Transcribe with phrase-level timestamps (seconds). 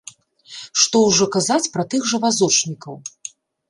[0.85, 3.03] Што ўжо казаць пра тых жа вазочнікаў?